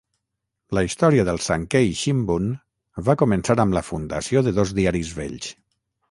La 0.75 0.81
història 0.85 1.25
del 1.25 1.41
Sankei 1.47 1.91
Shimbun 1.99 2.47
va 3.09 3.15
començar 3.23 3.57
amb 3.65 3.77
la 3.79 3.83
fundació 3.91 4.43
de 4.49 4.55
dos 4.61 4.73
diaris 4.79 5.13
vells. 5.19 5.51